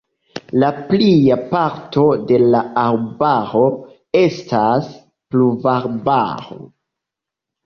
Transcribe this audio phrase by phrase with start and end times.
[0.61, 3.61] La plia parto de la arbaro
[4.23, 4.89] estas
[5.35, 6.59] pluvarbaro.